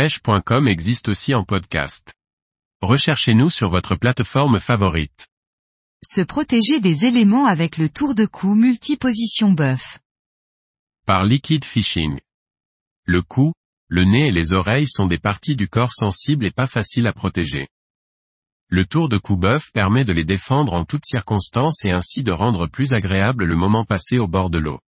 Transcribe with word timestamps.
pêche.com 0.00 0.66
existe 0.66 1.10
aussi 1.10 1.34
en 1.34 1.44
podcast. 1.44 2.14
Recherchez-nous 2.80 3.50
sur 3.50 3.68
votre 3.68 3.96
plateforme 3.96 4.58
favorite. 4.58 5.28
Se 6.02 6.22
protéger 6.22 6.80
des 6.80 7.04
éléments 7.04 7.44
avec 7.44 7.76
le 7.76 7.90
tour 7.90 8.14
de 8.14 8.24
cou 8.24 8.54
multiposition 8.54 9.52
bœuf. 9.52 9.98
Par 11.04 11.24
liquid 11.24 11.66
fishing. 11.66 12.18
Le 13.04 13.20
cou, 13.20 13.52
le 13.88 14.04
nez 14.04 14.28
et 14.28 14.32
les 14.32 14.54
oreilles 14.54 14.88
sont 14.88 15.04
des 15.04 15.18
parties 15.18 15.54
du 15.54 15.68
corps 15.68 15.92
sensibles 15.92 16.46
et 16.46 16.50
pas 16.50 16.66
faciles 16.66 17.06
à 17.06 17.12
protéger. 17.12 17.68
Le 18.68 18.86
tour 18.86 19.10
de 19.10 19.18
cou 19.18 19.36
bœuf 19.36 19.70
permet 19.70 20.06
de 20.06 20.14
les 20.14 20.24
défendre 20.24 20.72
en 20.72 20.86
toutes 20.86 21.04
circonstances 21.04 21.84
et 21.84 21.90
ainsi 21.90 22.22
de 22.22 22.32
rendre 22.32 22.68
plus 22.68 22.94
agréable 22.94 23.44
le 23.44 23.54
moment 23.54 23.84
passé 23.84 24.18
au 24.18 24.28
bord 24.28 24.48
de 24.48 24.60
l'eau. 24.60 24.80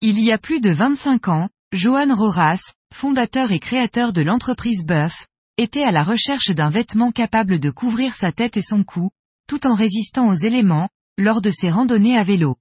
Il 0.00 0.18
y 0.18 0.32
a 0.32 0.38
plus 0.38 0.62
de 0.62 0.70
25 0.70 1.28
ans, 1.28 1.50
Johan 1.74 2.14
Roras, 2.14 2.72
fondateur 2.92 3.50
et 3.50 3.58
créateur 3.58 4.12
de 4.12 4.22
l'entreprise 4.22 4.86
Buff, 4.86 5.26
était 5.56 5.82
à 5.82 5.90
la 5.90 6.04
recherche 6.04 6.50
d'un 6.50 6.70
vêtement 6.70 7.10
capable 7.10 7.58
de 7.58 7.68
couvrir 7.70 8.14
sa 8.14 8.30
tête 8.30 8.56
et 8.56 8.62
son 8.62 8.84
cou, 8.84 9.10
tout 9.48 9.66
en 9.66 9.74
résistant 9.74 10.28
aux 10.28 10.36
éléments, 10.36 10.88
lors 11.18 11.42
de 11.42 11.50
ses 11.50 11.70
randonnées 11.70 12.16
à 12.16 12.22
vélo. 12.22 12.54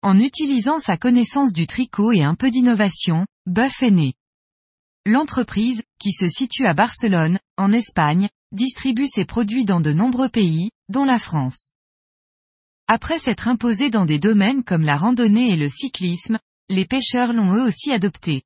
En 0.00 0.18
utilisant 0.18 0.78
sa 0.78 0.96
connaissance 0.96 1.52
du 1.52 1.66
tricot 1.66 2.10
et 2.10 2.22
un 2.22 2.34
peu 2.36 2.50
d'innovation, 2.50 3.26
Buff 3.44 3.82
est 3.82 3.90
né. 3.90 4.14
L'entreprise, 5.04 5.82
qui 5.98 6.12
se 6.12 6.26
situe 6.26 6.64
à 6.64 6.72
Barcelone, 6.72 7.38
en 7.58 7.70
Espagne, 7.70 8.30
distribue 8.50 9.08
ses 9.08 9.26
produits 9.26 9.66
dans 9.66 9.82
de 9.82 9.92
nombreux 9.92 10.30
pays, 10.30 10.70
dont 10.88 11.04
la 11.04 11.18
France. 11.18 11.72
Après 12.88 13.18
s'être 13.18 13.46
imposé 13.46 13.90
dans 13.90 14.06
des 14.06 14.18
domaines 14.18 14.64
comme 14.64 14.84
la 14.84 14.96
randonnée 14.96 15.50
et 15.50 15.56
le 15.56 15.68
cyclisme, 15.68 16.38
les 16.70 16.86
pêcheurs 16.86 17.32
l'ont 17.32 17.52
eux 17.52 17.64
aussi 17.64 17.90
adopté. 17.90 18.44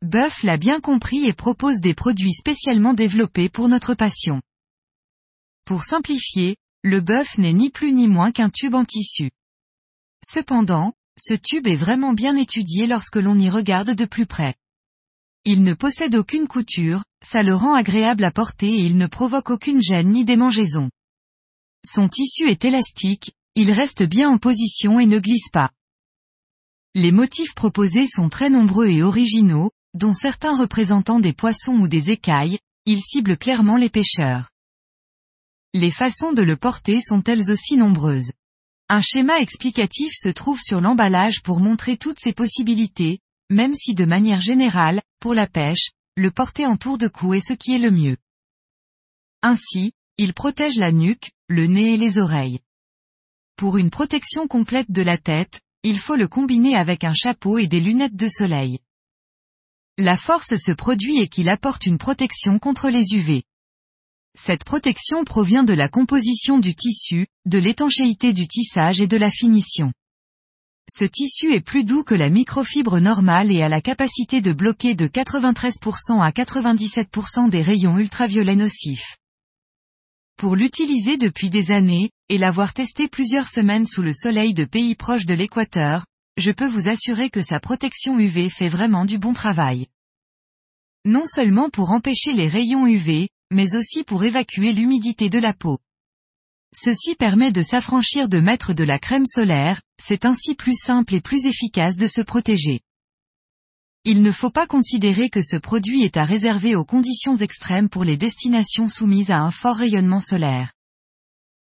Buff 0.00 0.44
l'a 0.44 0.56
bien 0.56 0.80
compris 0.80 1.26
et 1.26 1.32
propose 1.32 1.80
des 1.80 1.92
produits 1.92 2.32
spécialement 2.32 2.94
développés 2.94 3.48
pour 3.48 3.68
notre 3.68 3.94
passion. 3.94 4.40
Pour 5.64 5.82
simplifier, 5.82 6.56
le 6.82 7.00
bœuf 7.00 7.36
n'est 7.36 7.52
ni 7.52 7.68
plus 7.68 7.92
ni 7.92 8.06
moins 8.06 8.30
qu'un 8.30 8.48
tube 8.48 8.76
en 8.76 8.84
tissu. 8.84 9.30
Cependant, 10.24 10.94
ce 11.18 11.34
tube 11.34 11.66
est 11.66 11.76
vraiment 11.76 12.14
bien 12.14 12.36
étudié 12.36 12.86
lorsque 12.86 13.16
l'on 13.16 13.38
y 13.38 13.50
regarde 13.50 13.90
de 13.90 14.04
plus 14.04 14.26
près. 14.26 14.54
Il 15.44 15.64
ne 15.64 15.74
possède 15.74 16.14
aucune 16.14 16.46
couture, 16.46 17.02
ça 17.22 17.42
le 17.42 17.56
rend 17.56 17.74
agréable 17.74 18.24
à 18.24 18.30
porter 18.30 18.68
et 18.68 18.84
il 18.84 18.96
ne 18.96 19.08
provoque 19.08 19.50
aucune 19.50 19.82
gêne 19.82 20.10
ni 20.10 20.24
démangeaison. 20.24 20.90
Son 21.84 22.08
tissu 22.08 22.48
est 22.48 22.64
élastique, 22.64 23.32
il 23.56 23.72
reste 23.72 24.04
bien 24.04 24.30
en 24.30 24.38
position 24.38 25.00
et 25.00 25.06
ne 25.06 25.18
glisse 25.18 25.50
pas. 25.52 25.70
Les 26.96 27.12
motifs 27.12 27.54
proposés 27.54 28.08
sont 28.08 28.28
très 28.28 28.50
nombreux 28.50 28.88
et 28.88 29.02
originaux, 29.02 29.70
dont 29.94 30.12
certains 30.12 30.56
représentant 30.56 31.20
des 31.20 31.32
poissons 31.32 31.74
ou 31.74 31.86
des 31.86 32.10
écailles, 32.10 32.58
ils 32.84 33.00
ciblent 33.00 33.36
clairement 33.36 33.76
les 33.76 33.90
pêcheurs. 33.90 34.50
Les 35.72 35.92
façons 35.92 36.32
de 36.32 36.42
le 36.42 36.56
porter 36.56 37.00
sont 37.00 37.22
elles 37.22 37.52
aussi 37.52 37.76
nombreuses. 37.76 38.32
Un 38.88 39.02
schéma 39.02 39.38
explicatif 39.38 40.12
se 40.16 40.28
trouve 40.28 40.60
sur 40.60 40.80
l'emballage 40.80 41.42
pour 41.42 41.60
montrer 41.60 41.96
toutes 41.96 42.18
ces 42.18 42.32
possibilités, 42.32 43.20
même 43.50 43.74
si 43.74 43.94
de 43.94 44.04
manière 44.04 44.40
générale, 44.40 45.00
pour 45.20 45.32
la 45.32 45.46
pêche, 45.46 45.90
le 46.16 46.32
porter 46.32 46.66
en 46.66 46.76
tour 46.76 46.98
de 46.98 47.06
cou 47.06 47.34
est 47.34 47.46
ce 47.46 47.52
qui 47.52 47.72
est 47.72 47.78
le 47.78 47.92
mieux. 47.92 48.16
Ainsi, 49.42 49.92
il 50.18 50.34
protège 50.34 50.76
la 50.76 50.90
nuque, 50.90 51.30
le 51.48 51.68
nez 51.68 51.94
et 51.94 51.96
les 51.96 52.18
oreilles. 52.18 52.58
Pour 53.54 53.76
une 53.76 53.90
protection 53.90 54.48
complète 54.48 54.90
de 54.90 55.02
la 55.02 55.18
tête, 55.18 55.60
il 55.82 55.98
faut 55.98 56.16
le 56.16 56.28
combiner 56.28 56.76
avec 56.76 57.04
un 57.04 57.14
chapeau 57.14 57.58
et 57.58 57.66
des 57.66 57.80
lunettes 57.80 58.16
de 58.16 58.28
soleil. 58.28 58.80
La 59.96 60.18
force 60.18 60.54
se 60.56 60.72
produit 60.72 61.18
et 61.20 61.28
qu'il 61.28 61.48
apporte 61.48 61.86
une 61.86 61.96
protection 61.96 62.58
contre 62.58 62.90
les 62.90 63.14
UV. 63.14 63.44
Cette 64.38 64.64
protection 64.64 65.24
provient 65.24 65.64
de 65.64 65.72
la 65.72 65.88
composition 65.88 66.58
du 66.58 66.74
tissu, 66.74 67.26
de 67.46 67.58
l'étanchéité 67.58 68.32
du 68.34 68.46
tissage 68.46 69.00
et 69.00 69.06
de 69.06 69.16
la 69.16 69.30
finition. 69.30 69.92
Ce 70.90 71.04
tissu 71.04 71.52
est 71.52 71.60
plus 71.60 71.84
doux 71.84 72.04
que 72.04 72.14
la 72.14 72.28
microfibre 72.28 72.98
normale 72.98 73.50
et 73.50 73.62
a 73.62 73.68
la 73.68 73.80
capacité 73.80 74.40
de 74.40 74.52
bloquer 74.52 74.94
de 74.94 75.06
93% 75.06 76.20
à 76.20 76.30
97% 76.30 77.48
des 77.48 77.62
rayons 77.62 77.98
ultraviolets 77.98 78.56
nocifs. 78.56 79.16
Pour 80.40 80.56
l'utiliser 80.56 81.18
depuis 81.18 81.50
des 81.50 81.70
années, 81.70 82.12
et 82.30 82.38
l'avoir 82.38 82.72
testé 82.72 83.08
plusieurs 83.08 83.46
semaines 83.46 83.84
sous 83.84 84.00
le 84.00 84.14
soleil 84.14 84.54
de 84.54 84.64
pays 84.64 84.94
proches 84.94 85.26
de 85.26 85.34
l'équateur, 85.34 86.06
je 86.38 86.50
peux 86.50 86.66
vous 86.66 86.88
assurer 86.88 87.28
que 87.28 87.42
sa 87.42 87.60
protection 87.60 88.18
UV 88.18 88.48
fait 88.48 88.70
vraiment 88.70 89.04
du 89.04 89.18
bon 89.18 89.34
travail. 89.34 89.88
Non 91.04 91.26
seulement 91.26 91.68
pour 91.68 91.90
empêcher 91.90 92.32
les 92.32 92.48
rayons 92.48 92.86
UV, 92.86 93.28
mais 93.50 93.76
aussi 93.76 94.02
pour 94.02 94.24
évacuer 94.24 94.72
l'humidité 94.72 95.28
de 95.28 95.38
la 95.38 95.52
peau. 95.52 95.78
Ceci 96.74 97.16
permet 97.16 97.52
de 97.52 97.62
s'affranchir 97.62 98.30
de 98.30 98.40
mettre 98.40 98.72
de 98.72 98.84
la 98.84 98.98
crème 98.98 99.26
solaire, 99.26 99.82
c'est 100.02 100.24
ainsi 100.24 100.54
plus 100.54 100.80
simple 100.80 101.16
et 101.16 101.20
plus 101.20 101.44
efficace 101.44 101.98
de 101.98 102.06
se 102.06 102.22
protéger. 102.22 102.80
Il 104.12 104.22
ne 104.22 104.32
faut 104.32 104.50
pas 104.50 104.66
considérer 104.66 105.30
que 105.30 105.40
ce 105.40 105.54
produit 105.54 106.02
est 106.02 106.16
à 106.16 106.24
réserver 106.24 106.74
aux 106.74 106.84
conditions 106.84 107.36
extrêmes 107.36 107.88
pour 107.88 108.02
les 108.02 108.16
destinations 108.16 108.88
soumises 108.88 109.30
à 109.30 109.38
un 109.38 109.52
fort 109.52 109.76
rayonnement 109.76 110.18
solaire. 110.20 110.72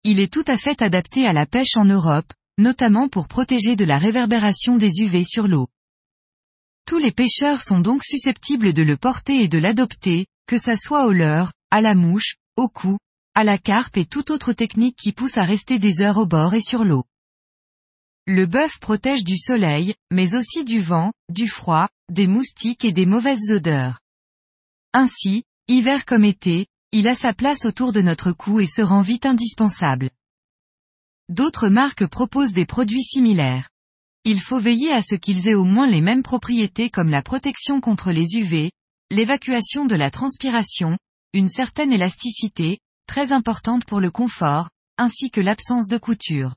Il 0.03 0.19
est 0.19 0.31
tout 0.31 0.43
à 0.45 0.55
fait 0.55 0.83
adapté 0.83 1.25
à 1.25 1.33
la 1.33 1.47
pêche 1.47 1.75
en 1.75 1.85
Europe, 1.85 2.31
notamment 2.59 3.07
pour 3.09 3.27
protéger 3.27 3.75
de 3.75 3.83
la 3.83 3.97
réverbération 3.97 4.77
des 4.77 4.99
UV 4.99 5.23
sur 5.23 5.47
l'eau. 5.47 5.69
Tous 6.85 6.99
les 6.99 7.11
pêcheurs 7.11 7.63
sont 7.63 7.79
donc 7.79 8.03
susceptibles 8.03 8.73
de 8.73 8.83
le 8.83 8.95
porter 8.95 9.41
et 9.41 9.47
de 9.47 9.57
l'adopter, 9.57 10.27
que 10.45 10.59
ça 10.59 10.77
soit 10.77 11.07
au 11.07 11.11
leurre, 11.11 11.51
à 11.71 11.81
la 11.81 11.95
mouche, 11.95 12.35
au 12.57 12.69
cou, 12.69 12.99
à 13.33 13.43
la 13.43 13.57
carpe 13.57 13.97
et 13.97 14.05
toute 14.05 14.29
autre 14.29 14.53
technique 14.53 14.97
qui 14.97 15.13
pousse 15.13 15.37
à 15.37 15.45
rester 15.45 15.79
des 15.79 15.99
heures 15.99 16.19
au 16.19 16.27
bord 16.27 16.53
et 16.53 16.61
sur 16.61 16.83
l'eau. 16.83 17.05
Le 18.27 18.47
bœuf 18.47 18.79
protège 18.79 19.23
du 19.23 19.37
soleil, 19.37 19.93
mais 20.11 20.33
aussi 20.33 20.65
du 20.65 20.79
vent, 20.79 21.13
du 21.29 21.47
froid, 21.47 21.89
des 22.11 22.25
moustiques 22.25 22.83
et 22.83 22.91
des 22.91 23.05
mauvaises 23.05 23.51
odeurs. 23.51 23.99
Ainsi, 24.93 25.43
hiver 25.67 26.05
comme 26.05 26.25
été, 26.25 26.65
il 26.91 27.07
a 27.07 27.13
sa 27.13 27.35
place 27.35 27.65
autour 27.65 27.93
de 27.93 28.01
notre 28.01 28.31
cou 28.31 28.59
et 28.59 28.65
se 28.65 28.81
rend 28.81 29.01
vite 29.01 29.27
indispensable. 29.27 30.09
D'autres 31.29 31.69
marques 31.69 32.07
proposent 32.07 32.53
des 32.53 32.65
produits 32.65 33.03
similaires. 33.03 33.69
Il 34.23 34.41
faut 34.41 34.59
veiller 34.59 34.91
à 34.91 35.03
ce 35.03 35.13
qu'ils 35.13 35.47
aient 35.47 35.53
au 35.53 35.65
moins 35.65 35.85
les 35.85 36.01
mêmes 36.01 36.23
propriétés 36.23 36.89
comme 36.89 37.11
la 37.11 37.21
protection 37.21 37.79
contre 37.79 38.11
les 38.11 38.37
UV, 38.37 38.71
l'évacuation 39.11 39.85
de 39.85 39.93
la 39.93 40.09
transpiration, 40.09 40.97
une 41.33 41.49
certaine 41.49 41.93
élasticité, 41.93 42.79
très 43.05 43.31
importante 43.31 43.85
pour 43.85 43.99
le 43.99 44.09
confort, 44.09 44.71
ainsi 44.97 45.29
que 45.29 45.41
l'absence 45.41 45.87
de 45.87 45.99
couture. 45.99 46.55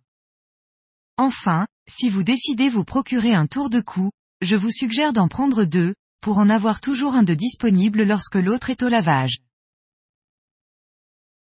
Enfin, 1.19 1.67
si 1.89 2.09
vous 2.09 2.23
décidez 2.23 2.69
vous 2.69 2.85
procurer 2.85 3.35
un 3.35 3.49
tour 3.49 3.71
de 3.71 3.81
cou, 3.81 4.11
je 4.41 4.55
vous 4.55 4.71
suggère 4.71 5.13
d'en 5.13 5.27
prendre 5.27 5.65
deux, 5.65 5.95
pour 6.21 6.39
en 6.39 6.49
avoir 6.49 6.81
toujours 6.81 7.15
un 7.15 7.25
de 7.25 7.35
disponible 7.35 8.05
lorsque 8.05 8.37
l'autre 8.37 8.71
est 8.71 8.85
au 8.85 8.89
lavage. 8.89 9.39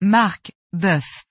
Marque, 0.00 0.53
bœuf. 0.72 1.25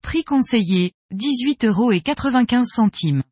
Prix 0.00 0.24
conseillé, 0.24 0.92
18 1.10 1.66
euros 1.66 1.92
et 1.92 2.00
95 2.00 2.66
centimes. 2.66 3.22